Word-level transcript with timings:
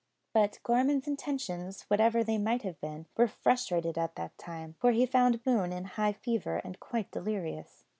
But 0.33 0.57
Gorman's 0.63 1.07
intentions, 1.07 1.83
whatever 1.83 2.23
they 2.23 2.39
might 2.39 2.63
have 2.63 2.81
been, 2.81 3.05
were 3.15 3.27
frustrated 3.27 3.99
at 3.99 4.15
that 4.15 4.35
time; 4.39 4.73
for 4.79 4.93
he 4.93 5.05
found 5.05 5.43
Boone 5.43 5.71
in 5.71 5.83
high 5.83 6.13
fever, 6.13 6.57
and 6.63 6.79
quite 6.79 7.11
delirious. 7.11 7.85